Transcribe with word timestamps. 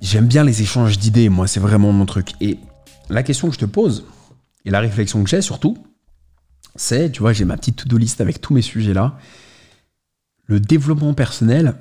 J'aime 0.00 0.26
bien 0.26 0.44
les 0.44 0.62
échanges 0.62 0.98
d'idées, 0.98 1.28
moi, 1.28 1.46
c'est 1.46 1.60
vraiment 1.60 1.92
mon 1.92 2.06
truc. 2.06 2.32
Et 2.40 2.58
la 3.10 3.22
question 3.22 3.48
que 3.48 3.54
je 3.54 3.60
te 3.60 3.66
pose, 3.66 4.06
et 4.64 4.70
la 4.70 4.80
réflexion 4.80 5.22
que 5.22 5.28
j'ai 5.28 5.42
surtout, 5.42 5.76
c'est, 6.74 7.10
tu 7.10 7.20
vois, 7.20 7.32
j'ai 7.32 7.44
ma 7.44 7.56
petite 7.56 7.76
to-do 7.76 7.98
list 7.98 8.20
avec 8.20 8.40
tous 8.40 8.54
mes 8.54 8.62
sujets 8.62 8.94
là. 8.94 9.18
Le 10.46 10.58
développement 10.58 11.12
personnel, 11.14 11.74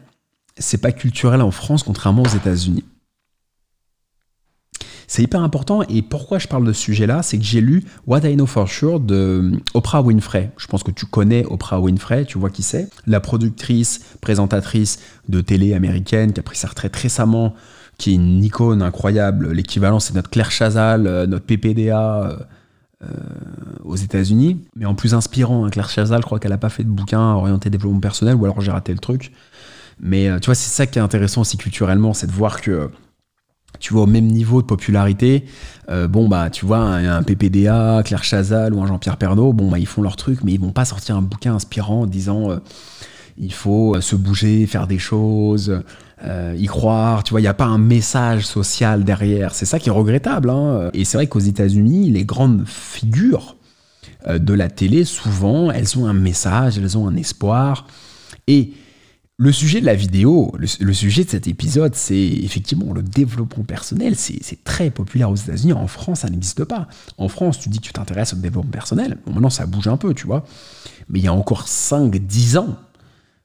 c'est 0.57 0.79
pas 0.79 0.91
culturel 0.91 1.41
en 1.41 1.51
France, 1.51 1.83
contrairement 1.83 2.23
aux 2.23 2.35
États-Unis. 2.35 2.83
C'est 5.07 5.23
hyper 5.23 5.41
important. 5.41 5.81
Et 5.83 6.03
pourquoi 6.03 6.37
je 6.37 6.47
parle 6.47 6.65
de 6.65 6.73
ce 6.73 6.81
sujet-là 6.81 7.23
C'est 7.23 7.39
que 7.39 7.43
j'ai 7.43 7.61
lu 7.61 7.83
What 8.05 8.29
I 8.29 8.35
Know 8.35 8.45
for 8.45 8.69
Sure 8.69 8.99
de 8.99 9.53
Oprah 9.73 10.03
Winfrey. 10.03 10.51
Je 10.57 10.67
pense 10.67 10.83
que 10.83 10.91
tu 10.91 11.07
connais 11.07 11.45
Oprah 11.45 11.79
Winfrey, 11.79 12.25
tu 12.25 12.37
vois 12.37 12.51
qui 12.51 12.61
c'est. 12.61 12.89
La 13.07 13.19
productrice, 13.19 14.01
présentatrice 14.21 14.99
de 15.27 15.41
télé 15.41 15.73
américaine 15.73 16.31
qui 16.31 16.39
a 16.39 16.43
pris 16.43 16.57
sa 16.57 16.67
retraite 16.67 16.95
récemment, 16.95 17.55
qui 17.99 18.11
est 18.11 18.15
une 18.15 18.43
icône 18.43 18.81
incroyable. 18.81 19.51
L'équivalent, 19.51 19.99
c'est 19.99 20.15
notre 20.15 20.31
Claire 20.31 20.49
Chazal, 20.49 21.05
euh, 21.05 21.27
notre 21.27 21.45
PPDA. 21.45 22.23
Euh, 22.23 22.37
euh, 23.01 23.07
aux 23.85 23.95
États-Unis, 23.95 24.59
mais 24.75 24.83
en 24.83 24.93
plus 24.93 25.13
inspirant. 25.13 25.63
Hein, 25.63 25.69
Claire 25.69 25.89
Chazal, 25.89 26.19
je 26.19 26.25
crois 26.25 26.37
qu'elle 26.37 26.51
n'a 26.51 26.57
pas 26.57 26.67
fait 26.67 26.83
de 26.83 26.89
bouquin 26.89 27.31
orienté 27.31 27.69
développement 27.69 28.01
personnel, 28.01 28.35
ou 28.35 28.43
alors 28.43 28.59
j'ai 28.59 28.71
raté 28.71 28.91
le 28.91 28.99
truc. 28.99 29.31
Mais 30.01 30.27
tu 30.41 30.47
vois, 30.47 30.55
c'est 30.55 30.69
ça 30.69 30.85
qui 30.85 30.99
est 30.99 31.01
intéressant 31.01 31.39
aussi 31.39 31.55
culturellement, 31.55 32.13
c'est 32.13 32.27
de 32.27 32.33
voir 32.33 32.59
que 32.59 32.91
tu 33.79 33.93
vois, 33.93 34.01
au 34.03 34.05
même 34.05 34.27
niveau 34.27 34.61
de 34.61 34.67
popularité, 34.67 35.45
bon, 36.09 36.27
bah, 36.27 36.49
tu 36.49 36.65
vois, 36.65 36.79
un, 36.79 37.23
PPDA, 37.23 38.01
Claire 38.03 38.25
Chazal 38.25 38.73
ou 38.73 38.81
un 38.83 38.87
Jean-Pierre 38.87 39.15
Pernaud, 39.15 39.53
bon, 39.53 39.71
bah, 39.71 39.79
ils 39.79 39.87
font 39.87 40.01
leur 40.01 40.17
truc, 40.17 40.43
mais 40.43 40.51
ils 40.51 40.59
vont 40.59 40.73
pas 40.73 40.83
sortir 40.83 41.15
un 41.15 41.21
bouquin 41.21 41.55
inspirant 41.55 42.01
en 42.01 42.05
disant 42.05 42.59
il 43.39 43.53
faut 43.53 43.95
euh, 43.95 44.01
se 44.01 44.15
bouger, 44.15 44.65
faire 44.67 44.87
des 44.87 44.99
choses, 44.99 45.81
y 46.57 46.65
croire. 46.65 47.23
Tu 47.23 47.31
vois, 47.31 47.39
il 47.39 47.43
n'y 47.43 47.47
a 47.47 47.53
pas 47.53 47.65
un 47.65 47.77
message 47.77 48.45
social 48.45 49.05
derrière. 49.05 49.55
C'est 49.55 49.65
ça 49.65 49.79
qui 49.79 49.87
est 49.87 49.91
regrettable. 49.91 50.49
Hein. 50.49 50.89
Et 50.93 51.05
c'est 51.05 51.17
vrai 51.17 51.27
qu'aux 51.27 51.39
États-Unis, 51.39 52.11
les 52.11 52.25
grandes 52.25 52.67
figures 52.67 53.55
de 54.27 54.53
la 54.53 54.69
télé, 54.69 55.05
souvent, 55.05 55.71
elles 55.71 55.97
ont 55.97 56.07
un 56.07 56.13
message, 56.13 56.77
elles 56.77 56.97
ont 56.97 57.07
un 57.07 57.15
espoir. 57.15 57.87
Et 58.47 58.73
le 59.39 59.53
sujet 59.53 59.79
de 59.79 59.85
la 59.85 59.95
vidéo, 59.95 60.51
le, 60.57 60.93
sujet 60.93 61.23
de 61.23 61.29
cet 61.29 61.47
épisode, 61.47 61.95
c'est 61.95 62.13
effectivement 62.13 62.91
le 62.91 63.01
développement 63.01 63.63
personnel. 63.63 64.15
C'est 64.17 64.65
très 64.65 64.89
populaire 64.89 65.31
aux 65.31 65.35
États-Unis. 65.37 65.71
En 65.71 65.87
France, 65.87 66.19
ça 66.19 66.29
n'existe 66.29 66.65
pas. 66.65 66.89
En 67.17 67.29
France, 67.29 67.57
tu 67.57 67.69
dis 67.69 67.79
que 67.79 67.85
tu 67.85 67.93
t'intéresses 67.93 68.33
au 68.33 68.35
développement 68.35 68.69
personnel. 68.69 69.17
Bon, 69.25 69.31
maintenant, 69.31 69.49
ça 69.49 69.65
bouge 69.65 69.87
un 69.87 69.95
peu, 69.95 70.13
tu 70.13 70.27
vois. 70.27 70.43
Mais 71.07 71.19
il 71.19 71.25
y 71.25 71.29
a 71.29 71.33
encore 71.33 71.67
5-10 71.67 72.57
ans, 72.57 72.75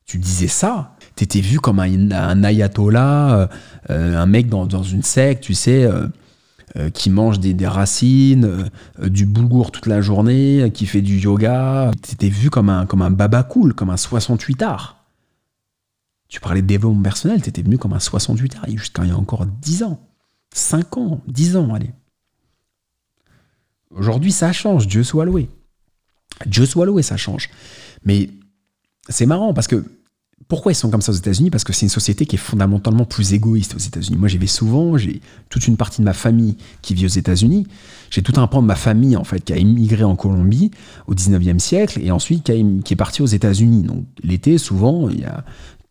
tu 0.06 0.18
disais 0.18 0.48
ça, 0.48 0.96
tu 1.16 1.24
étais 1.24 1.40
vu 1.40 1.60
comme 1.60 1.80
un, 1.80 2.44
ayatollah, 2.44 3.48
euh, 3.90 4.16
un 4.18 4.26
mec 4.26 4.48
dans, 4.48 4.82
une 4.82 5.02
secte, 5.02 5.42
tu 5.44 5.54
sais. 5.54 5.84
Euh, 5.84 6.08
euh, 6.76 6.90
qui 6.90 7.08
mange 7.08 7.38
des, 7.38 7.54
racines, 7.68 8.68
du 9.00 9.26
boulgour 9.26 9.70
toute 9.70 9.86
la 9.86 10.00
journée, 10.00 10.72
qui 10.74 10.86
fait 10.86 11.02
du 11.02 11.18
yoga. 11.18 11.92
Tu 12.02 12.14
étais 12.14 12.28
vu 12.28 12.50
comme 12.50 12.68
un, 12.68 12.84
comme 12.84 13.02
un 13.02 13.12
baba 13.12 13.44
cool, 13.44 13.74
comme 13.74 13.90
un 13.90 13.96
68 13.96 14.60
art. 14.62 15.04
Tu 16.26 16.40
parlais 16.40 16.62
de 16.62 16.66
développement 16.66 17.02
personnel, 17.02 17.40
tu 17.42 17.48
étais 17.48 17.62
venu 17.62 17.78
comme 17.78 17.92
un 17.92 18.00
68 18.00 18.56
ans, 18.56 18.60
jusqu'à 18.74 19.04
il 19.04 19.10
y 19.10 19.12
a 19.12 19.16
encore 19.16 19.46
10 19.46 19.84
ans. 19.84 20.00
5 20.52 20.96
ans, 20.98 21.20
10 21.28 21.56
ans, 21.56 21.74
allez. 21.74 21.92
Aujourd'hui, 23.90 24.32
ça 24.32 24.52
change, 24.52 24.88
Dieu 24.88 25.04
soit 25.04 25.26
loué. 25.26 25.48
Dieu 26.46 26.66
soit 26.66 26.86
loué, 26.86 27.02
ça 27.02 27.16
change. 27.16 27.50
Mais 28.04 28.30
c'est 29.08 29.26
marrant 29.26 29.54
parce 29.54 29.66
que 29.66 29.84
pourquoi 30.48 30.72
ils 30.72 30.74
sont 30.74 30.90
comme 30.90 31.00
ça 31.00 31.12
aux 31.12 31.16
États-Unis? 31.16 31.50
Parce 31.50 31.64
que 31.64 31.72
c'est 31.72 31.86
une 31.86 31.90
société 31.90 32.26
qui 32.26 32.36
est 32.36 32.38
fondamentalement 32.38 33.04
plus 33.04 33.32
égoïste 33.32 33.74
aux 33.74 33.78
États-Unis. 33.78 34.16
Moi, 34.18 34.28
j'y 34.28 34.38
vais 34.38 34.46
souvent, 34.46 34.96
j'ai 34.98 35.20
toute 35.48 35.66
une 35.66 35.76
partie 35.76 36.00
de 36.00 36.04
ma 36.04 36.12
famille 36.12 36.56
qui 36.82 36.94
vit 36.94 37.06
aux 37.06 37.08
États-Unis. 37.08 37.66
J'ai 38.10 38.22
tout 38.22 38.38
un 38.38 38.46
pan 38.46 38.60
de 38.60 38.66
ma 38.66 38.74
famille, 38.74 39.16
en 39.16 39.24
fait, 39.24 39.40
qui 39.40 39.52
a 39.52 39.56
immigré 39.56 40.04
en 40.04 40.16
Colombie 40.16 40.70
au 41.06 41.14
19e 41.14 41.58
siècle 41.58 42.00
et 42.02 42.10
ensuite 42.10 42.44
qui, 42.44 42.80
qui 42.84 42.92
est 42.92 42.96
parti 42.96 43.22
aux 43.22 43.26
États-Unis. 43.26 43.84
Donc, 43.84 44.04
l'été, 44.22 44.58
souvent, 44.58 45.08
il 45.08 45.20
y 45.20 45.24
a 45.24 45.44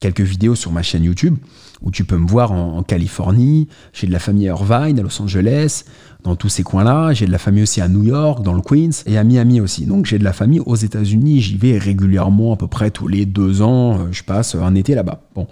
quelques 0.03 0.19
vidéos 0.19 0.56
sur 0.56 0.74
ma 0.74 0.84
chaîne 0.84 1.06
YouTube 1.06 1.38
où 1.81 1.90
tu 1.90 2.03
peux 2.03 2.18
me 2.18 2.28
voir 2.28 2.52
en, 2.52 2.84
Californie. 2.84 3.69
J'ai 3.94 4.06
de 4.06 4.12
la 4.12 4.19
famille 4.19 4.50
à 4.50 4.52
Irvine, 4.52 5.00
à 5.00 5.02
Los 5.02 5.22
Angeles, 5.22 5.86
dans 6.24 6.36
tous 6.36 6.50
ces 6.50 6.64
coins-là. 6.64 7.14
J'ai 7.14 7.25
de 7.25 7.31
la 7.31 7.38
famille 7.38 7.64
aussi 7.64 7.80
à 7.80 7.88
New 7.88 8.03
York, 8.03 8.44
dans 8.44 8.53
le 8.53 8.62
Queens, 8.62 9.03
et 9.06 9.18
à 9.18 9.24
Miami 9.24 9.62
aussi. 9.62 9.86
Donc 9.86 10.06
j'ai 10.06 10.19
de 10.19 10.24
la 10.25 10.34
famille 10.34 10.59
aux 10.59 10.75
États-Unis. 10.75 11.40
J'y 11.40 11.58
vais 11.58 11.78
régulièrement, 11.78 12.53
à 12.53 12.58
peu 12.58 12.68
près 12.68 12.92
tous 12.92 13.08
les 13.08 13.25
deux 13.25 13.62
ans. 13.62 13.97
Euh, 13.97 14.12
je 14.12 14.24
passe 14.24 14.56
un 14.56 14.75
été 14.75 14.94
là-bas. 14.94 15.22
Bon, 15.36 15.47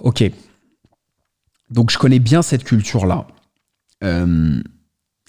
ok. 0.00 0.30
Donc 1.70 1.90
je 1.90 1.98
connais 1.98 2.18
bien 2.18 2.42
cette 2.42 2.64
culture-là. 2.64 3.26
Euh, 4.04 4.60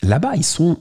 là-bas, 0.02 0.36
ils 0.36 0.44
sont 0.44 0.80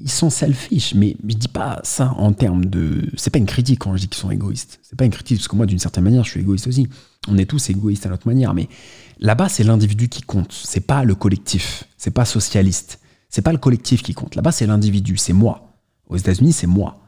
ils 0.00 0.10
sont 0.10 0.30
selfish, 0.30 0.94
mais 0.94 1.16
je 1.26 1.34
dis 1.34 1.48
pas 1.48 1.80
ça 1.84 2.14
en 2.18 2.32
termes 2.32 2.64
de. 2.64 3.10
C'est 3.16 3.30
pas 3.30 3.38
une 3.38 3.46
critique 3.46 3.80
quand 3.80 3.94
je 3.96 4.02
dis 4.02 4.08
qu'ils 4.08 4.20
sont 4.20 4.30
égoïstes. 4.30 4.80
C'est 4.82 4.96
pas 4.96 5.04
une 5.04 5.10
critique, 5.10 5.38
parce 5.38 5.48
que 5.48 5.56
moi, 5.56 5.66
d'une 5.66 5.78
certaine 5.78 6.04
manière, 6.04 6.24
je 6.24 6.30
suis 6.30 6.40
égoïste 6.40 6.66
aussi. 6.66 6.88
On 7.28 7.38
est 7.38 7.46
tous 7.46 7.70
égoïstes 7.70 8.06
à 8.06 8.08
notre 8.08 8.26
manière, 8.26 8.54
mais 8.54 8.68
là-bas, 9.18 9.48
c'est 9.48 9.64
l'individu 9.64 10.08
qui 10.08 10.22
compte. 10.22 10.52
C'est 10.52 10.80
pas 10.80 11.04
le 11.04 11.14
collectif. 11.14 11.84
C'est 11.96 12.10
pas 12.10 12.24
socialiste. 12.24 13.00
C'est 13.28 13.42
pas 13.42 13.52
le 13.52 13.58
collectif 13.58 14.02
qui 14.02 14.14
compte. 14.14 14.34
Là-bas, 14.34 14.52
c'est 14.52 14.66
l'individu. 14.66 15.16
C'est 15.16 15.32
moi. 15.32 15.78
Aux 16.08 16.16
États-Unis, 16.16 16.52
c'est 16.52 16.66
moi. 16.66 17.00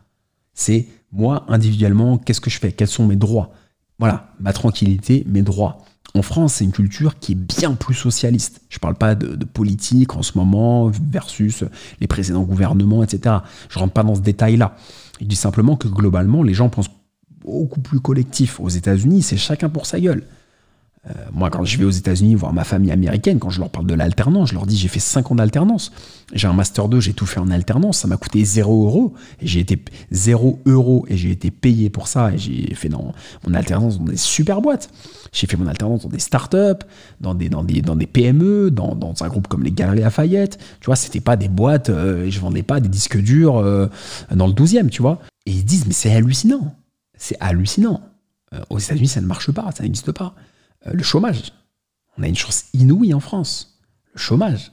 C'est 0.55 0.87
moi 1.13 1.45
individuellement. 1.49 2.19
Qu'est-ce 2.19 2.41
que 2.41 2.51
je 2.51 2.59
fais? 2.59 2.73
Quels 2.73 2.89
sont 2.89 3.07
mes 3.07 3.17
droits? 3.17 3.53
Voilà, 3.99 4.35
ma 4.41 4.53
tranquillité, 4.53 5.25
mes 5.27 5.43
droits. 5.43 5.85
En 6.17 6.23
France, 6.23 6.55
c'est 6.55 6.65
une 6.65 6.73
culture 6.73 7.19
qui 7.19 7.33
est 7.33 7.35
bien 7.35 7.75
plus 7.75 7.95
socialiste. 7.95 8.63
Je 8.71 8.77
ne 8.77 8.81
parle 8.81 8.95
pas 8.95 9.15
de, 9.15 9.45
politique 9.45 10.17
en 10.17 10.23
ce 10.23 10.39
moment 10.39 10.91
versus 11.11 11.63
les 12.01 12.07
précédents 12.07 12.43
gouvernements, 12.43 13.05
etc. 13.05 13.37
Je 13.69 13.77
ne 13.77 13.81
rentre 13.81 13.93
pas 13.93 14.03
dans 14.03 14.15
ce 14.15 14.23
détail-là. 14.23 14.77
Je 15.21 15.27
dis 15.27 15.37
simplement 15.37 15.77
que 15.77 15.89
globalement, 15.89 16.43
les 16.43 16.55
gens 16.55 16.71
pensent 16.71 16.91
beaucoup 17.45 17.81
plus 17.81 18.01
collectif. 18.01 18.61
Aux 18.61 18.71
États-Unis, 18.71 19.23
c'est 19.23 19.37
chacun 19.37 19.69
pour 19.69 19.85
sa 19.85 20.01
gueule. 20.01 20.23
Euh, 21.09 21.13
moi, 21.33 21.51
quand 21.51 21.65
je 21.65 21.79
vais 21.79 21.85
aux 21.85 21.91
États-Unis 21.91 22.35
voir 22.35 22.53
ma 22.53 22.65
famille 22.65 22.91
américaine, 22.91 23.39
quand 23.39 23.51
je 23.51 23.61
leur 23.61 23.71
parle 23.71 23.87
de 23.87 23.95
l'alternance, 23.95 24.49
je 24.51 24.55
leur 24.55 24.67
dis 24.67 24.77
j'ai 24.77 24.89
fait 24.89 25.01
5 25.01 25.31
ans 25.31 25.35
d'alternance. 25.37 25.93
J'ai 26.33 26.49
un 26.49 26.53
master 26.53 26.89
2, 26.89 26.99
j'ai 27.01 27.13
tout 27.13 27.27
fait 27.27 27.39
en 27.39 27.51
alternance. 27.51 27.99
Ça 27.99 28.09
m'a 28.09 28.17
coûté 28.17 28.45
0 28.45 28.87
euros. 28.87 29.15
Et 29.41 29.47
j'ai 29.47 29.61
été 29.61 29.79
0 30.11 30.61
euros 30.67 31.07
et 31.09 31.17
j'ai 31.17 31.31
été 31.31 31.51
payé 31.51 31.91
pour 31.91 32.09
ça. 32.09 32.33
Et 32.33 32.39
j'ai 32.39 32.75
fait 32.75 32.89
dans 32.89 33.13
mon 33.47 33.55
alternance 33.55 33.99
dans 33.99 34.05
des 34.05 34.17
super 34.17 34.61
boîtes. 34.61 34.91
J'ai 35.33 35.47
fait 35.47 35.57
mon 35.57 35.69
alternance 35.69 36.03
dans 36.03 36.09
des 36.09 36.19
startups, 36.19 36.85
dans 37.21 37.35
des, 37.35 37.49
dans 37.49 37.63
des, 37.63 37.83
dans 37.83 37.97
des 37.97 38.07
PME, 38.07 38.71
dans, 38.71 38.95
dans 38.97 39.15
un 39.23 39.29
groupe 39.29 39.47
comme 39.47 39.63
les 39.63 39.73
Galeries 39.73 40.01
Lafayette. 40.01 40.59
Tu 40.81 40.87
vois, 40.87 40.97
c'était 40.97 41.21
pas 41.21 41.37
des 41.37 41.49
boîtes, 41.49 41.91
euh, 41.91 42.29
je 42.29 42.41
vendais 42.41 42.63
pas 42.63 42.81
des 42.81 42.89
disques 42.89 43.19
durs 43.19 43.59
euh, 43.59 43.87
dans 44.35 44.47
le 44.49 44.53
12e, 44.53 44.89
tu 44.89 45.03
vois. 45.03 45.21
Et 45.47 45.53
ils 45.53 45.65
disent 45.65 45.87
mais 45.87 45.93
c'est 45.93 46.13
hallucinant. 46.13 46.75
C'est 47.17 47.37
hallucinant. 47.41 48.01
aux 48.71 48.79
États-Unis, 48.79 49.09
ça 49.09 49.21
ne 49.21 49.27
marche 49.27 49.53
pas, 49.53 49.71
ça 49.73 49.85
n'existe 49.85 50.13
pas. 50.13 50.35
Euh, 50.87 50.93
le 50.93 51.03
chômage. 51.03 51.53
On 52.19 52.23
a 52.23 52.29
une 52.29 52.37
chance 52.37 52.65
inouïe 52.73 53.15
en 53.15 53.21
France. 53.21 53.79
Le 54.15 54.21
chômage. 54.21 54.73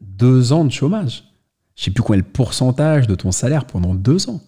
Deux 0.00 0.52
ans 0.52 0.64
de 0.64 0.72
chômage. 0.72 1.24
Je 1.76 1.84
sais 1.84 1.90
plus 1.90 2.14
est 2.14 2.18
le 2.18 2.22
pourcentage 2.22 3.06
de 3.06 3.14
ton 3.14 3.32
salaire 3.32 3.64
pendant 3.64 3.94
deux 3.94 4.28
ans. 4.28 4.40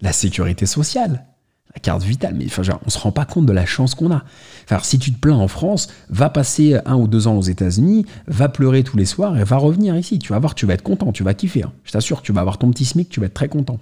La 0.00 0.12
sécurité 0.12 0.66
sociale, 0.66 1.26
la 1.74 1.80
carte 1.80 2.02
vitale, 2.02 2.34
mais 2.34 2.46
enfin, 2.46 2.62
genre, 2.62 2.80
on 2.86 2.90
se 2.90 2.98
rend 2.98 3.12
pas 3.12 3.24
compte 3.24 3.46
de 3.46 3.52
la 3.52 3.66
chance 3.66 3.94
qu'on 3.94 4.12
a. 4.12 4.24
Enfin, 4.64 4.78
si 4.82 4.98
tu 4.98 5.12
te 5.12 5.18
plains 5.18 5.36
en 5.36 5.48
France, 5.48 5.88
va 6.08 6.30
passer 6.30 6.78
un 6.84 6.96
ou 6.96 7.08
deux 7.08 7.26
ans 7.26 7.36
aux 7.36 7.42
États-Unis, 7.42 8.06
va 8.26 8.48
pleurer 8.48 8.84
tous 8.84 8.96
les 8.96 9.06
soirs 9.06 9.36
et 9.38 9.44
va 9.44 9.56
revenir 9.56 9.96
ici. 9.96 10.18
Tu 10.18 10.32
vas 10.32 10.38
voir, 10.38 10.54
tu 10.54 10.66
vas 10.66 10.74
être 10.74 10.82
content, 10.82 11.12
tu 11.12 11.24
vas 11.24 11.34
kiffer. 11.34 11.64
Hein. 11.64 11.72
Je 11.84 11.92
t'assure, 11.92 12.22
tu 12.22 12.32
vas 12.32 12.40
avoir 12.40 12.58
ton 12.58 12.70
petit 12.70 12.84
SMIC, 12.84 13.08
tu 13.08 13.20
vas 13.20 13.26
être 13.26 13.34
très 13.34 13.48
content. 13.48 13.78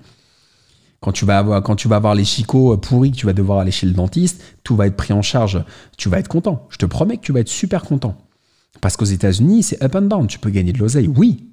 Quand 1.01 1.13
tu 1.13 1.25
vas 1.25 1.39
avoir, 1.39 1.63
quand 1.63 1.77
tu 1.77 1.89
vas 1.89 1.97
avoir 1.97 2.15
les 2.15 2.25
chicots 2.25 2.77
pourris 2.79 3.13
que 3.13 3.17
tu 3.17 3.27
vas 3.27 3.33
devoir 3.33 3.59
aller 3.59 3.71
chez 3.71 3.87
le 3.87 3.93
dentiste, 3.93 4.43
tout 4.65 4.77
va 4.77 4.87
être 4.87 4.97
pris 4.97 5.13
en 5.13 5.23
charge. 5.23 5.63
Tu 5.97 6.09
vas 6.09 6.19
être 6.19 6.29
content. 6.29 6.67
Je 6.71 6.79
te 6.79 6.87
promets 6.87 7.17
que 7.19 7.23
tu 7.23 7.33
vas 7.33 7.41
être 7.41 7.49
super 7.49 7.83
content. 7.83 8.17
Parce 8.81 8.97
qu'aux 8.97 9.05
États-Unis, 9.05 9.63
c'est 9.63 9.83
up 9.83 9.95
and 9.95 10.03
down. 10.03 10.27
Tu 10.27 10.39
peux 10.39 10.51
gagner 10.51 10.73
de 10.73 10.79
l'oseille, 10.79 11.09
oui. 11.09 11.51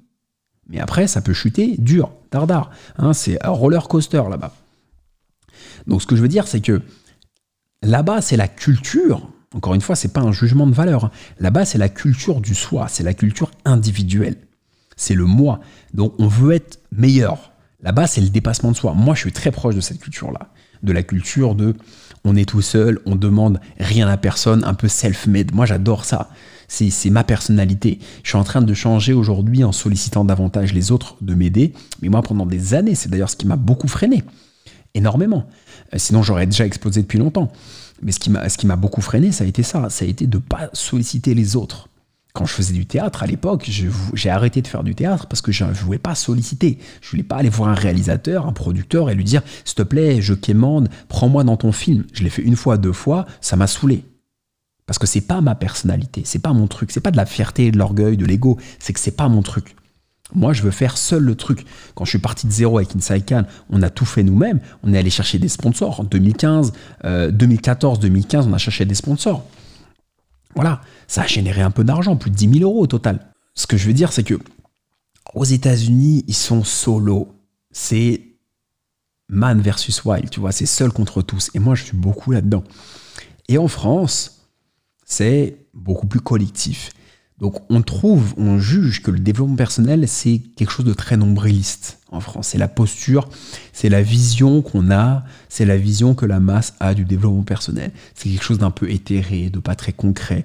Mais 0.68 0.80
après, 0.80 1.06
ça 1.06 1.20
peut 1.20 1.34
chuter 1.34 1.76
dur, 1.78 2.10
dardard. 2.30 2.70
Hein, 2.96 3.12
c'est 3.12 3.42
un 3.44 3.50
roller 3.50 3.86
coaster 3.88 4.22
là-bas. 4.28 4.54
Donc 5.86 6.02
ce 6.02 6.06
que 6.06 6.16
je 6.16 6.22
veux 6.22 6.28
dire, 6.28 6.46
c'est 6.46 6.60
que 6.60 6.82
là-bas, 7.82 8.22
c'est 8.22 8.36
la 8.36 8.48
culture. 8.48 9.28
Encore 9.54 9.74
une 9.74 9.80
fois, 9.80 9.94
c'est 9.94 10.12
pas 10.12 10.20
un 10.20 10.32
jugement 10.32 10.66
de 10.66 10.74
valeur. 10.74 11.04
Hein. 11.04 11.10
Là-bas, 11.38 11.64
c'est 11.64 11.78
la 11.78 11.88
culture 11.88 12.40
du 12.40 12.54
soi, 12.54 12.88
c'est 12.88 13.04
la 13.04 13.14
culture 13.14 13.50
individuelle. 13.64 14.36
C'est 14.96 15.14
le 15.14 15.26
moi. 15.26 15.60
Donc 15.92 16.14
on 16.18 16.28
veut 16.28 16.52
être 16.52 16.80
meilleur. 16.92 17.52
Là-bas, 17.84 18.06
c'est 18.06 18.22
le 18.22 18.30
dépassement 18.30 18.72
de 18.72 18.76
soi. 18.76 18.94
Moi, 18.94 19.14
je 19.14 19.20
suis 19.20 19.32
très 19.32 19.50
proche 19.52 19.74
de 19.74 19.80
cette 19.80 20.00
culture-là. 20.00 20.48
De 20.82 20.92
la 20.92 21.02
culture 21.02 21.54
de 21.54 21.76
on 22.24 22.34
est 22.34 22.48
tout 22.48 22.62
seul, 22.62 23.00
on 23.04 23.14
demande 23.14 23.60
rien 23.78 24.08
à 24.08 24.16
personne, 24.16 24.64
un 24.64 24.72
peu 24.72 24.88
self-made. 24.88 25.54
Moi, 25.54 25.66
j'adore 25.66 26.06
ça. 26.06 26.30
C'est 26.66 27.10
ma 27.10 27.24
personnalité. 27.24 27.98
Je 28.22 28.30
suis 28.30 28.38
en 28.38 28.44
train 28.44 28.62
de 28.62 28.72
changer 28.72 29.12
aujourd'hui 29.12 29.62
en 29.64 29.72
sollicitant 29.72 30.24
davantage 30.24 30.72
les 30.72 30.90
autres 30.90 31.16
de 31.20 31.34
m'aider. 31.34 31.74
Mais 32.00 32.08
moi, 32.08 32.22
pendant 32.22 32.46
des 32.46 32.72
années, 32.72 32.94
c'est 32.94 33.10
d'ailleurs 33.10 33.28
ce 33.28 33.36
qui 33.36 33.46
m'a 33.46 33.56
beaucoup 33.56 33.86
freiné. 33.86 34.24
Énormément. 34.94 35.46
Euh, 35.92 35.98
sinon, 35.98 36.22
j'aurais 36.22 36.46
déjà 36.46 36.64
explosé 36.64 37.02
depuis 37.02 37.18
longtemps. 37.18 37.52
Mais 38.02 38.12
ce 38.12 38.18
qui 38.18 38.66
m'a 38.66 38.76
beaucoup 38.76 39.02
freiné, 39.02 39.30
ça 39.30 39.44
a 39.44 39.46
été 39.46 39.62
ça. 39.62 39.90
Ça 39.90 40.06
a 40.06 40.08
été 40.08 40.26
de 40.26 40.38
ne 40.38 40.42
pas 40.42 40.70
solliciter 40.72 41.34
les 41.34 41.54
autres. 41.54 41.88
Quand 42.34 42.46
je 42.46 42.52
faisais 42.52 42.74
du 42.74 42.84
théâtre 42.84 43.22
à 43.22 43.26
l'époque, 43.26 43.70
j'ai 44.12 44.28
arrêté 44.28 44.60
de 44.60 44.66
faire 44.66 44.82
du 44.82 44.96
théâtre 44.96 45.28
parce 45.28 45.40
que 45.40 45.52
je 45.52 45.62
ne 45.62 45.72
voulais 45.72 45.98
pas 45.98 46.16
solliciter. 46.16 46.80
Je 47.00 47.10
voulais 47.10 47.22
pas 47.22 47.36
aller 47.36 47.48
voir 47.48 47.68
un 47.68 47.74
réalisateur, 47.74 48.48
un 48.48 48.52
producteur 48.52 49.08
et 49.08 49.14
lui 49.14 49.22
dire 49.22 49.42
S'il 49.64 49.76
te 49.76 49.82
plaît, 49.84 50.20
je 50.20 50.34
quémande, 50.34 50.88
prends-moi 51.06 51.44
dans 51.44 51.56
ton 51.56 51.70
film. 51.70 52.02
Je 52.12 52.24
l'ai 52.24 52.30
fait 52.30 52.42
une 52.42 52.56
fois, 52.56 52.76
deux 52.76 52.92
fois, 52.92 53.26
ça 53.40 53.54
m'a 53.54 53.68
saoulé. 53.68 54.04
Parce 54.84 54.98
que 54.98 55.06
c'est 55.06 55.20
pas 55.20 55.40
ma 55.42 55.54
personnalité, 55.54 56.22
c'est 56.24 56.40
pas 56.40 56.52
mon 56.52 56.66
truc, 56.66 56.90
c'est 56.90 57.00
pas 57.00 57.12
de 57.12 57.16
la 57.16 57.24
fierté, 57.24 57.70
de 57.70 57.78
l'orgueil, 57.78 58.16
de 58.16 58.26
l'ego, 58.26 58.58
c'est 58.80 58.92
que 58.92 58.98
c'est 58.98 59.16
pas 59.16 59.28
mon 59.28 59.42
truc. 59.42 59.76
Moi, 60.34 60.52
je 60.52 60.62
veux 60.62 60.72
faire 60.72 60.98
seul 60.98 61.22
le 61.22 61.36
truc. 61.36 61.64
Quand 61.94 62.04
je 62.04 62.10
suis 62.10 62.18
parti 62.18 62.48
de 62.48 62.52
zéro 62.52 62.78
avec 62.78 62.96
Inside 62.96 63.26
Can, 63.28 63.44
on 63.70 63.80
a 63.80 63.90
tout 63.90 64.06
fait 64.06 64.24
nous-mêmes. 64.24 64.58
On 64.82 64.92
est 64.92 64.98
allé 64.98 65.10
chercher 65.10 65.38
des 65.38 65.48
sponsors. 65.48 66.00
En 66.00 66.04
2015, 66.04 66.72
2014, 67.30 68.00
2015, 68.00 68.48
on 68.48 68.52
a 68.52 68.58
cherché 68.58 68.84
des 68.84 68.96
sponsors. 68.96 69.46
Voilà, 70.54 70.80
ça 71.06 71.22
a 71.22 71.26
généré 71.26 71.62
un 71.62 71.70
peu 71.70 71.84
d'argent, 71.84 72.16
plus 72.16 72.30
de 72.30 72.36
10 72.36 72.58
000 72.58 72.70
euros 72.70 72.82
au 72.82 72.86
total. 72.86 73.32
Ce 73.54 73.66
que 73.66 73.76
je 73.76 73.86
veux 73.86 73.92
dire, 73.92 74.12
c'est 74.12 74.24
que 74.24 74.38
aux 75.34 75.44
États-Unis, 75.44 76.24
ils 76.28 76.34
sont 76.34 76.64
solo. 76.64 77.34
C'est 77.70 78.22
man 79.28 79.60
versus 79.60 80.04
wild, 80.04 80.30
tu 80.30 80.40
vois, 80.40 80.52
c'est 80.52 80.66
seul 80.66 80.92
contre 80.92 81.22
tous. 81.22 81.50
Et 81.54 81.58
moi, 81.58 81.74
je 81.74 81.84
suis 81.84 81.96
beaucoup 81.96 82.30
là-dedans. 82.30 82.62
Et 83.48 83.58
en 83.58 83.68
France, 83.68 84.48
c'est 85.04 85.66
beaucoup 85.74 86.06
plus 86.06 86.20
collectif. 86.20 86.90
Donc 87.38 87.56
on 87.68 87.82
trouve, 87.82 88.32
on 88.36 88.58
juge 88.58 89.02
que 89.02 89.10
le 89.10 89.18
développement 89.18 89.56
personnel, 89.56 90.06
c'est 90.06 90.38
quelque 90.56 90.70
chose 90.70 90.86
de 90.86 90.94
très 90.94 91.16
nombriliste 91.16 91.98
en 92.10 92.20
France. 92.20 92.48
C'est 92.48 92.58
la 92.58 92.68
posture, 92.68 93.28
c'est 93.72 93.88
la 93.88 94.02
vision 94.02 94.62
qu'on 94.62 94.92
a, 94.92 95.24
c'est 95.48 95.64
la 95.64 95.76
vision 95.76 96.14
que 96.14 96.26
la 96.26 96.38
masse 96.38 96.74
a 96.78 96.94
du 96.94 97.04
développement 97.04 97.42
personnel. 97.42 97.90
C'est 98.14 98.28
quelque 98.30 98.44
chose 98.44 98.58
d'un 98.58 98.70
peu 98.70 98.88
éthéré, 98.88 99.50
de 99.50 99.58
pas 99.58 99.74
très 99.74 99.92
concret. 99.92 100.44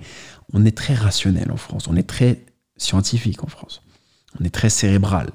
On 0.51 0.65
est 0.65 0.75
très 0.75 0.95
rationnel 0.95 1.51
en 1.51 1.57
France, 1.57 1.87
on 1.87 1.95
est 1.95 2.07
très 2.07 2.43
scientifique 2.75 3.43
en 3.43 3.47
France, 3.47 3.83
on 4.39 4.43
est 4.43 4.49
très 4.49 4.69
cérébral. 4.69 5.29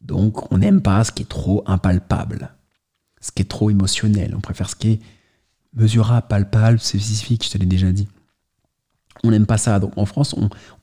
Donc 0.00 0.50
on 0.50 0.58
n'aime 0.58 0.80
pas 0.80 1.04
ce 1.04 1.12
qui 1.12 1.24
est 1.24 1.28
trop 1.28 1.62
impalpable, 1.66 2.54
ce 3.20 3.32
qui 3.32 3.42
est 3.42 3.48
trop 3.48 3.68
émotionnel. 3.68 4.34
On 4.34 4.40
préfère 4.40 4.70
ce 4.70 4.76
qui 4.76 4.92
est 4.92 5.00
mesurable, 5.74 6.26
palpable, 6.26 6.78
spécifique, 6.78 7.44
je 7.44 7.50
te 7.50 7.58
l'ai 7.58 7.66
déjà 7.66 7.92
dit 7.92 8.08
on 9.22 9.30
n'aime 9.30 9.46
pas 9.46 9.58
ça. 9.58 9.78
Donc 9.78 9.92
en 9.96 10.06
France, 10.06 10.34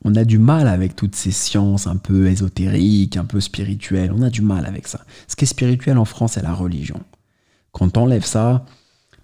on, 0.04 0.16
a 0.16 0.24
du 0.24 0.39
mal 0.39 0.68
avec 0.68 0.95
toutes 0.95 1.16
ces 1.16 1.31
sciences 1.31 1.88
un 1.88 1.98
peu 1.98 2.28
ésotériques, 2.28 3.18
un 3.18 3.25
peu 3.25 3.39
spirituelles. 3.39 4.12
On 4.16 4.22
a 4.22 4.30
du 4.30 4.42
mal 4.42 4.66
avec 4.66 4.88
ça. 4.88 5.01
Ce 5.28 5.36
qui 5.36 5.45
est 5.45 5.48
spirituel 5.48 5.98
en 5.98 6.06
France, 6.06 6.33
c'est 6.33 6.44
la 6.44 6.54
religion. 6.54 7.00
Quand 7.72 7.98
on 7.98 8.04
enlève 8.04 8.25
ça, 8.25 8.66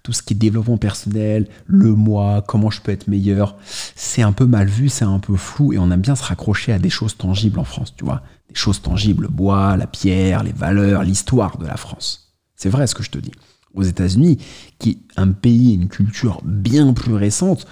tout 0.02 0.12
ce 0.12 0.22
qui 0.22 0.34
est 0.34 0.36
développement 0.36 0.78
personnel, 0.78 1.48
le 1.66 1.94
moi, 1.94 2.42
comment 2.46 2.70
je 2.70 2.80
peux 2.80 2.92
être 2.92 3.08
meilleur, 3.08 3.56
c'est 3.94 4.22
un 4.22 4.32
peu 4.32 4.46
mal 4.46 4.68
vu, 4.68 4.88
c'est 4.88 5.04
un 5.04 5.18
peu 5.18 5.36
flou 5.36 5.72
et 5.72 5.78
on 5.78 5.90
aime 5.90 6.00
bien 6.00 6.16
se 6.16 6.24
raccrocher 6.24 6.72
à 6.72 6.78
des 6.78 6.90
choses 6.90 7.16
tangibles 7.16 7.58
en 7.58 7.64
France, 7.64 7.94
tu 7.96 8.04
vois. 8.04 8.22
Des 8.48 8.54
choses 8.54 8.80
tangibles, 8.80 9.24
le 9.24 9.28
bois, 9.28 9.76
la 9.76 9.86
pierre, 9.86 10.44
les 10.44 10.52
valeurs, 10.52 11.02
l'histoire 11.02 11.58
de 11.58 11.66
la 11.66 11.76
France. 11.76 12.34
C'est 12.56 12.70
vrai 12.70 12.86
ce 12.86 12.94
que 12.94 13.02
je 13.02 13.10
te 13.10 13.18
dis. 13.18 13.32
Aux 13.74 13.82
États-Unis, 13.82 14.38
qui 14.78 14.90
est 14.90 15.20
un 15.20 15.30
pays, 15.30 15.74
une 15.74 15.88
culture 15.88 16.40
bien 16.42 16.94
plus 16.94 17.14
récente, 17.14 17.66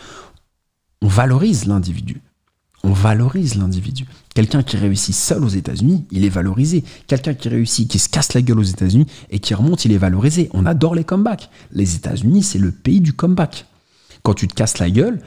on 1.03 1.09
valorise 1.09 1.67
l'individu. 1.67 2.23
On 2.85 2.93
valorise 2.93 3.57
l'individu. 3.57 4.07
Quelqu'un 4.35 4.63
qui 4.63 4.77
réussit 4.77 5.15
seul 5.15 5.43
aux 5.43 5.49
États-Unis, 5.49 6.05
il 6.11 6.25
est 6.25 6.31
valorisé. 6.31 6.85
Quelqu'un 7.07 7.35
qui 7.35 7.49
réussit, 7.49 7.91
qui 7.91 7.99
se 7.99 8.09
casse 8.09 8.35
la 8.35 8.43
gueule 8.43 8.61
aux 8.61 8.65
États-Unis 8.65 9.07
et 9.31 9.41
qui 9.41 9.55
remonte, 9.55 9.85
il 9.85 9.93
est 9.93 9.99
valorisé. 9.99 10.51
On 10.53 10.67
adore 10.67 10.95
les 10.95 11.05
comebacks. 11.05 11.51
Les 11.73 11.97
États-Unis, 11.97 12.43
c'est 12.43 12.59
le 12.59 12.71
pays 12.71 13.01
du 13.01 13.13
comeback. 13.13 13.67
Quand 14.23 14.35
tu 14.35 14.47
te 14.47 14.55
casses 14.55 14.79
la 14.79 14.91
gueule, 14.91 15.21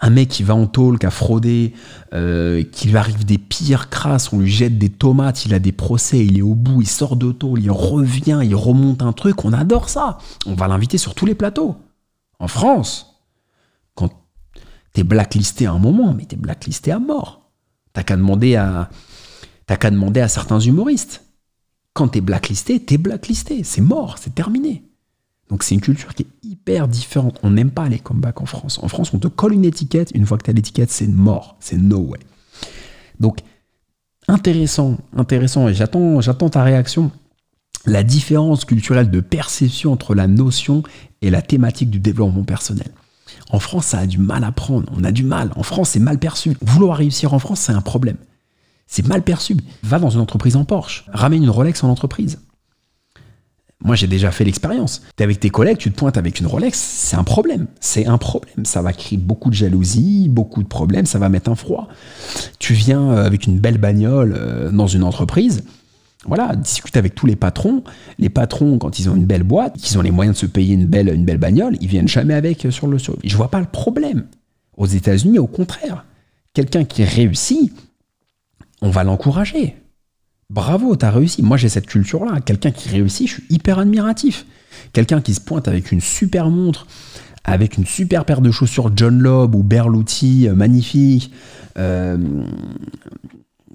un 0.00 0.10
mec 0.10 0.28
qui 0.28 0.42
va 0.42 0.54
en 0.54 0.66
tôle, 0.66 0.98
qui 0.98 1.06
a 1.06 1.10
fraudé, 1.10 1.72
euh, 2.12 2.62
qui 2.62 2.88
lui 2.88 2.96
arrive 2.96 3.24
des 3.24 3.38
pires 3.38 3.88
crasses, 3.88 4.32
on 4.32 4.40
lui 4.40 4.50
jette 4.50 4.78
des 4.78 4.90
tomates, 4.90 5.46
il 5.46 5.54
a 5.54 5.58
des 5.58 5.72
procès, 5.72 6.24
il 6.24 6.38
est 6.38 6.42
au 6.42 6.54
bout, 6.54 6.82
il 6.82 6.88
sort 6.88 7.16
de 7.16 7.32
tôle, 7.32 7.62
il 7.62 7.70
revient, 7.70 8.40
il 8.44 8.54
remonte 8.54 9.02
un 9.02 9.12
truc, 9.12 9.44
on 9.44 9.52
adore 9.52 9.88
ça. 9.88 10.18
On 10.46 10.54
va 10.54 10.68
l'inviter 10.68 10.98
sur 10.98 11.14
tous 11.14 11.26
les 11.26 11.34
plateaux. 11.34 11.76
En 12.38 12.48
France, 12.48 13.07
T'es 14.98 15.04
blacklisté 15.04 15.66
à 15.66 15.70
un 15.70 15.78
moment, 15.78 16.12
mais 16.12 16.24
t'es 16.24 16.34
blacklisté 16.34 16.90
à 16.90 16.98
mort. 16.98 17.52
T'as 17.92 18.02
qu'à 18.02 18.16
demander 18.16 18.56
à, 18.56 18.90
t'as 19.66 19.76
qu'à 19.76 19.92
demander 19.92 20.18
à 20.18 20.26
certains 20.26 20.58
humoristes. 20.58 21.22
Quand 21.92 22.08
t'es 22.08 22.20
blacklisté, 22.20 22.80
t'es 22.80 22.98
blacklisté. 22.98 23.62
C'est 23.62 23.80
mort, 23.80 24.16
c'est 24.18 24.34
terminé. 24.34 24.82
Donc 25.50 25.62
c'est 25.62 25.76
une 25.76 25.80
culture 25.80 26.16
qui 26.16 26.24
est 26.24 26.26
hyper 26.42 26.88
différente. 26.88 27.38
On 27.44 27.50
n'aime 27.50 27.70
pas 27.70 27.88
les 27.88 28.00
comebacks 28.00 28.40
en 28.40 28.46
France. 28.46 28.80
En 28.82 28.88
France, 28.88 29.14
on 29.14 29.20
te 29.20 29.28
colle 29.28 29.52
une 29.54 29.64
étiquette. 29.64 30.10
Une 30.16 30.26
fois 30.26 30.36
que 30.36 30.42
t'as 30.42 30.52
l'étiquette, 30.52 30.90
c'est 30.90 31.06
mort. 31.06 31.54
C'est 31.60 31.78
no 31.78 31.98
way. 31.98 32.18
Donc 33.20 33.38
intéressant, 34.26 34.98
intéressant. 35.16 35.68
Et 35.68 35.74
j'attends, 35.74 36.20
j'attends 36.20 36.50
ta 36.50 36.64
réaction. 36.64 37.12
La 37.86 38.02
différence 38.02 38.64
culturelle 38.64 39.12
de 39.12 39.20
perception 39.20 39.92
entre 39.92 40.16
la 40.16 40.26
notion 40.26 40.82
et 41.22 41.30
la 41.30 41.40
thématique 41.40 41.90
du 41.90 42.00
développement 42.00 42.42
personnel. 42.42 42.90
En 43.50 43.58
France, 43.58 43.86
ça 43.86 43.98
a 43.98 44.06
du 44.06 44.18
mal 44.18 44.44
à 44.44 44.52
prendre. 44.52 44.92
On 44.96 45.04
a 45.04 45.12
du 45.12 45.24
mal. 45.24 45.52
En 45.56 45.62
France, 45.62 45.90
c'est 45.90 46.00
mal 46.00 46.18
perçu. 46.18 46.56
Vouloir 46.60 46.98
réussir 46.98 47.34
en 47.34 47.38
France, 47.38 47.60
c'est 47.60 47.72
un 47.72 47.80
problème. 47.80 48.16
C'est 48.86 49.06
mal 49.06 49.22
perçu. 49.22 49.56
Va 49.82 49.98
dans 49.98 50.10
une 50.10 50.20
entreprise 50.20 50.56
en 50.56 50.64
Porsche. 50.64 51.04
Ramène 51.12 51.42
une 51.42 51.50
Rolex 51.50 51.84
en 51.84 51.90
entreprise. 51.90 52.38
Moi, 53.84 53.94
j'ai 53.94 54.08
déjà 54.08 54.32
fait 54.32 54.44
l'expérience. 54.44 55.02
Tu 55.16 55.22
es 55.22 55.24
avec 55.24 55.38
tes 55.38 55.50
collègues, 55.50 55.78
tu 55.78 55.92
te 55.92 55.96
pointes 55.96 56.16
avec 56.16 56.40
une 56.40 56.46
Rolex, 56.46 56.76
c'est 56.76 57.16
un 57.16 57.22
problème. 57.22 57.68
C'est 57.78 58.06
un 58.06 58.18
problème. 58.18 58.64
Ça 58.64 58.82
va 58.82 58.92
créer 58.92 59.18
beaucoup 59.18 59.50
de 59.50 59.54
jalousie, 59.54 60.28
beaucoup 60.28 60.64
de 60.64 60.68
problèmes, 60.68 61.06
ça 61.06 61.20
va 61.20 61.28
mettre 61.28 61.48
un 61.48 61.54
froid. 61.54 61.86
Tu 62.58 62.74
viens 62.74 63.10
euh, 63.10 63.24
avec 63.24 63.46
une 63.46 63.60
belle 63.60 63.78
bagnole 63.78 64.34
euh, 64.36 64.70
dans 64.72 64.88
une 64.88 65.04
entreprise, 65.04 65.62
voilà, 66.26 66.56
discute 66.56 66.96
avec 66.96 67.14
tous 67.14 67.26
les 67.26 67.36
patrons. 67.36 67.84
Les 68.18 68.28
patrons, 68.28 68.78
quand 68.78 68.98
ils 68.98 69.08
ont 69.08 69.14
une 69.14 69.24
belle 69.24 69.44
boîte, 69.44 69.76
qu'ils 69.76 69.98
ont 69.98 70.02
les 70.02 70.10
moyens 70.10 70.36
de 70.36 70.40
se 70.40 70.46
payer 70.46 70.74
une 70.74 70.86
belle, 70.86 71.38
bagnole, 71.38 71.76
ils 71.80 71.88
viennent 71.88 72.08
jamais 72.08 72.34
avec 72.34 72.64
euh, 72.66 72.70
sur 72.70 72.86
le 72.86 72.98
sur. 72.98 73.16
Je 73.22 73.36
vois 73.36 73.50
pas 73.50 73.60
le 73.60 73.66
problème. 73.66 74.26
Aux 74.76 74.86
États-Unis, 74.86 75.38
au 75.38 75.46
contraire, 75.46 76.04
quelqu'un 76.54 76.84
qui 76.84 77.04
réussit, 77.04 77.72
on 78.80 78.90
va 78.90 79.04
l'encourager. 79.04 79.76
Bravo, 80.50 80.96
t'as 80.96 81.10
réussi. 81.10 81.42
Moi, 81.42 81.56
j'ai 81.56 81.68
cette 81.68 81.86
culture-là. 81.86 82.40
Quelqu'un 82.40 82.70
qui 82.70 82.88
réussit, 82.88 83.28
je 83.28 83.34
suis 83.34 83.44
hyper 83.50 83.78
admiratif. 83.78 84.46
Quelqu'un 84.92 85.20
qui 85.20 85.34
se 85.34 85.40
pointe 85.40 85.68
avec 85.68 85.92
une 85.92 86.00
super 86.00 86.48
montre, 86.48 86.86
avec 87.44 87.76
une 87.76 87.86
super 87.86 88.24
paire 88.24 88.40
de 88.40 88.50
chaussures 88.50 88.90
John 88.94 89.18
Lobb 89.18 89.54
ou 89.54 89.62
Berluti, 89.62 90.48
euh, 90.48 90.54
magnifique, 90.54 91.32
euh, 91.76 92.16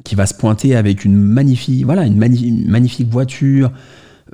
qui 0.03 0.15
va 0.15 0.25
se 0.25 0.33
pointer 0.33 0.75
avec 0.75 1.05
une 1.05 1.15
magnifique, 1.15 1.85
voilà, 1.85 2.05
une, 2.05 2.17
magnifique 2.67 3.09
voiture, 3.09 3.71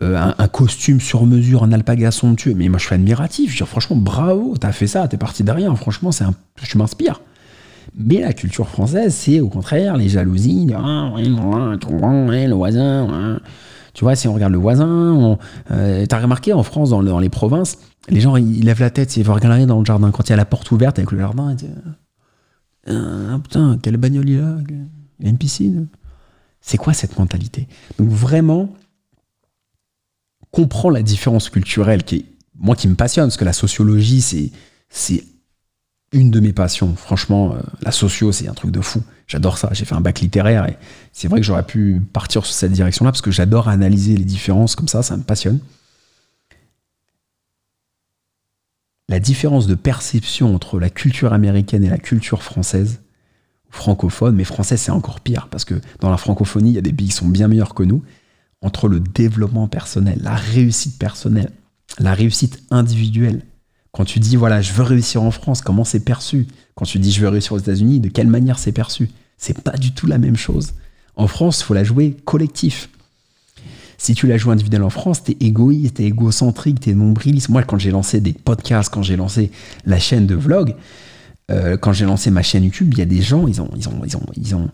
euh, 0.01 0.32
un, 0.38 0.48
costume 0.48 1.00
sur 1.00 1.25
mesure, 1.25 1.63
un 1.63 1.72
alpaga 1.72 2.12
somptueux. 2.12 2.53
Mais 2.55 2.70
moi, 2.70 2.79
je 2.79 2.86
suis 2.86 2.96
admiratif. 2.96 3.55
Je 3.55 3.63
franchement, 3.63 3.98
bravo, 3.98 4.55
t'as 4.60 4.72
fait 4.72 4.88
ça, 4.88 5.08
t'es 5.08 5.17
parti 5.17 5.44
de 5.44 5.51
rien. 5.51 5.75
Franchement, 5.75 6.12
c'est 6.12 6.24
un, 6.24 6.34
je 6.62 6.77
m'inspire. 6.77 7.22
Mais 7.96 8.22
la 8.22 8.34
culture 8.34 8.67
française, 8.67 9.13
c'est 9.13 9.39
au 9.39 9.50
contraire 9.50 9.98
les 9.98 10.10
jalousies. 10.10 10.72
Ah, 10.75 11.12
le 11.17 12.53
voisin. 12.53 13.39
Tu 13.94 14.03
vois, 14.03 14.15
si 14.15 14.27
on 14.27 14.34
regarde 14.34 14.53
le 14.53 14.60
voisin, 14.60 15.38
euh, 15.72 16.05
t'as 16.05 16.20
remarqué 16.20 16.53
en 16.53 16.63
France, 16.63 16.91
dans, 16.91 17.20
les 17.20 17.29
provinces, 17.29 17.79
les 18.08 18.22
gens 18.22 18.38
ils 18.38 18.63
lèvent 18.63 18.79
la 18.79 18.91
tête, 18.91 19.17
ils 19.17 19.24
vont 19.24 19.34
regarder 19.34 19.65
dans 19.65 19.79
le 19.79 19.86
jardin. 19.86 20.12
Quand 20.12 20.27
il 20.27 20.29
y 20.29 20.34
a 20.34 20.38
la 20.38 20.46
porte 20.46 20.72
ouverte 20.72 21.00
avec 21.00 21.12
le 21.12 21.20
jardin, 21.20 21.51
ils 21.51 21.55
disent, 21.55 21.70
ah, 22.88 23.39
putain, 23.44 23.77
quelle 23.82 23.98
bagnole 23.98 24.29
il 24.29 24.39
a 24.39 24.58
il 25.20 25.28
une 25.28 25.38
piscine. 25.38 25.88
C'est 26.62 26.78
quoi 26.78 26.94
cette 26.94 27.18
mentalité? 27.18 27.68
Donc 27.98 28.10
vraiment, 28.10 28.70
comprends 30.52 30.90
la 30.90 31.02
différence 31.02 31.50
culturelle 31.50 32.04
qui 32.04 32.16
est, 32.18 32.26
moi 32.58 32.76
qui 32.76 32.88
me 32.88 32.96
passionne, 32.96 33.26
parce 33.26 33.38
que 33.38 33.46
la 33.46 33.54
sociologie, 33.54 34.22
c'est, 34.22 34.52
c'est 34.90 35.24
une 36.12 36.32
de 36.32 36.40
mes 36.40 36.54
passions. 36.54 36.96
Franchement, 36.96 37.54
euh, 37.54 37.62
la 37.82 37.92
socio, 37.92 38.32
c'est 38.32 38.48
un 38.48 38.54
truc 38.54 38.72
de 38.72 38.82
fou. 38.82 39.04
J'adore 39.28 39.58
ça. 39.58 39.70
J'ai 39.74 39.86
fait 39.86 39.96
un 39.96 40.02
bac 40.02 40.20
littéraire 40.20 40.66
et 40.68 40.78
c'est 41.14 41.28
vrai 41.28 41.40
que 41.40 41.46
j'aurais 41.46 41.66
pu 41.66 42.02
partir 42.14 42.46
sur 42.46 42.56
cette 42.56 42.72
direction-là 42.72 43.12
parce 43.12 43.22
que 43.22 43.32
j'adore 43.32 43.68
analyser 43.70 44.18
les 44.18 44.26
différences 44.26 44.76
comme 44.76 44.88
ça, 44.88 45.04
ça 45.04 45.16
me 45.16 45.24
passionne. 45.24 45.60
La 49.08 49.20
différence 49.20 49.68
de 49.68 49.76
perception 49.76 50.54
entre 50.54 50.80
la 50.80 50.90
culture 50.90 51.34
américaine 51.34 51.84
et 51.84 51.90
la 51.90 51.98
culture 51.98 52.44
française, 52.44 53.02
francophone, 53.70 54.36
mais 54.36 54.44
français 54.44 54.78
c'est 54.78 54.92
encore 54.92 55.20
pire, 55.20 55.48
parce 55.50 55.66
que 55.66 55.76
dans 56.00 56.10
la 56.10 56.18
francophonie, 56.18 56.72
il 56.72 56.76
y 56.76 56.80
a 56.80 56.82
des 56.82 56.94
pays 56.94 57.08
qui 57.08 57.14
sont 57.14 57.28
bien 57.28 57.48
meilleurs 57.48 57.74
que 57.74 57.84
nous, 57.84 58.04
entre 58.62 58.88
le 58.88 59.00
développement 59.00 59.68
personnel, 59.68 60.20
la 60.22 60.36
réussite 60.36 60.98
personnelle, 60.98 61.52
la 62.00 62.14
réussite 62.14 62.62
individuelle. 62.72 63.42
Quand 63.92 64.06
tu 64.06 64.20
dis, 64.20 64.36
voilà, 64.36 64.62
je 64.62 64.74
veux 64.74 64.84
réussir 64.84 65.24
en 65.24 65.32
France, 65.32 65.62
comment 65.62 65.84
c'est 65.84 66.02
perçu? 66.02 66.48
Quand 66.76 66.86
tu 66.86 67.00
dis, 67.00 67.12
je 67.12 67.22
veux 67.22 67.30
réussir 67.30 67.54
aux 67.54 67.60
États-Unis, 67.60 68.00
de 68.00 68.10
quelle 68.10 68.28
manière 68.28 68.60
c'est 68.60 68.72
perçu? 68.72 69.10
C'est 69.38 69.62
pas 69.62 69.78
du 69.78 69.94
tout 69.94 70.06
la 70.06 70.18
même 70.18 70.36
chose. 70.36 70.74
En 71.16 71.28
France, 71.28 71.62
il 71.62 71.64
faut 71.64 71.74
la 71.74 71.84
jouer 71.84 72.16
collectif. 72.26 72.90
Si 73.98 74.14
tu 74.14 74.28
la 74.28 74.38
joues 74.38 74.52
individuelle 74.52 74.84
en 74.84 74.90
France, 74.90 75.24
t'es 75.24 75.36
égoïste, 75.42 75.96
t'es 75.96 76.06
égocentrique, 76.06 76.80
t'es 76.80 76.94
nombriliste. 76.94 77.50
Moi, 77.50 77.64
quand 77.64 77.78
j'ai 77.78 77.92
lancé 77.92 78.22
des 78.22 78.32
podcasts, 78.32 78.94
quand 78.94 79.04
j'ai 79.04 79.18
lancé 79.18 79.52
la 79.86 80.00
chaîne 80.00 80.26
de 80.26 80.36
vlog, 80.36 80.76
euh, 81.50 81.77
quand 81.77 81.94
j'ai 81.94 82.06
lancé 82.06 82.32
ma 82.32 82.41
chaîne 82.41 82.63
YouTube, 82.63 82.94
il 82.94 83.00
y 83.00 83.01
a 83.01 83.06
des 83.06 83.22
gens, 83.22 83.48
ils 83.48 83.62
ont, 83.62 83.70
ils 83.75 83.89
ont, 83.89 84.01
ils 84.06 84.18
ont, 84.18 84.25
ils 84.36 84.56
ont, 84.56 84.70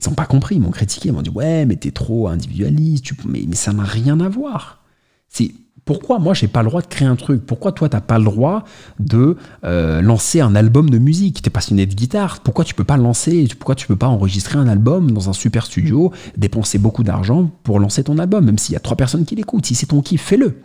ils 0.00 0.08
ont 0.08 0.14
pas 0.14 0.26
compris, 0.26 0.56
ils 0.56 0.60
m'ont 0.60 0.70
critiqué, 0.70 1.08
ils 1.08 1.12
m'ont 1.12 1.22
dit 1.22 1.30
ouais, 1.30 1.66
mais 1.66 1.76
t'es 1.76 1.90
trop 1.90 2.28
individualiste, 2.28 3.12
mais, 3.26 3.46
ça 3.54 3.72
n'a 3.72 3.84
rien 3.84 4.20
à 4.20 4.28
voir. 4.28 4.84
C'est 5.28 5.52
pourquoi 5.84 6.18
moi 6.18 6.32
j'ai 6.32 6.48
pas 6.48 6.62
le 6.62 6.68
droit 6.68 6.80
de 6.80 6.86
créer 6.86 7.06
un 7.06 7.16
truc? 7.16 7.44
Pourquoi 7.44 7.72
toi 7.72 7.88
t'as 7.88 8.00
pas 8.00 8.18
le 8.18 8.24
droit 8.24 8.64
de 9.00 9.36
euh, 9.64 10.00
lancer 10.00 10.40
un 10.40 10.54
album 10.54 10.88
de 10.88 10.98
musique? 10.98 11.42
T'es 11.42 11.50
passionné 11.50 11.84
de 11.84 11.94
guitare, 11.94 12.40
pourquoi 12.40 12.64
tu 12.64 12.74
peux 12.74 12.84
pas 12.84 12.96
lancer 12.96 13.46
Pourquoi 13.58 13.74
tu 13.74 13.86
peux 13.86 13.96
pas 13.96 14.08
enregistrer 14.08 14.58
un 14.58 14.68
album 14.68 15.10
dans 15.10 15.28
un 15.28 15.34
super 15.34 15.66
studio, 15.66 16.12
dépenser 16.36 16.78
beaucoup 16.78 17.02
d'argent 17.02 17.50
pour 17.64 17.80
lancer 17.80 18.04
ton 18.04 18.18
album, 18.18 18.44
même 18.44 18.58
s'il 18.58 18.72
y 18.72 18.76
a 18.76 18.80
trois 18.80 18.96
personnes 18.96 19.24
qui 19.24 19.34
l'écoutent 19.34 19.66
Si 19.66 19.74
c'est 19.74 19.86
ton 19.86 20.00
kiff, 20.00 20.22
fais-le. 20.22 20.62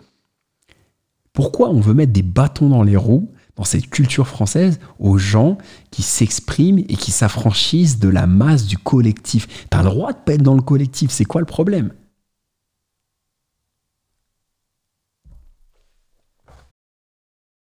Pourquoi 1.34 1.70
on 1.70 1.79
veut 1.79 1.94
mettre 1.94 2.13
des 2.13 2.24
bâtons 2.24 2.70
dans 2.70 2.84
les 2.84 2.98
roues 2.98 3.32
dans 3.60 3.66
cette 3.66 3.89
culture 3.89 4.25
française 4.25 4.80
aux 5.00 5.18
gens 5.18 5.58
qui 5.92 6.01
s'expriment 6.01 6.80
et 6.80 6.96
qui 6.96 7.12
s'affranchissent 7.12 8.00
de 8.00 8.08
la 8.08 8.25
masse 8.25 8.66
du 8.66 8.78
collectif. 8.78 9.68
T'as 9.70 9.84
le 9.84 9.89
droit 9.89 10.13
de 10.13 10.18
pas 10.18 10.34
être 10.36 10.42
dans 10.42 10.56
le 10.56 10.62
collectif, 10.62 11.12
c'est 11.12 11.25
quoi 11.25 11.42
le 11.42 11.46
problème? 11.46 11.92